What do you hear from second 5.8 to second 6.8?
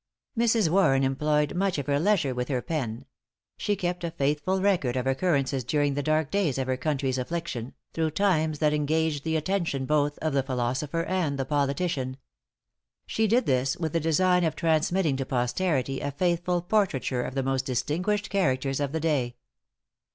the dark days of her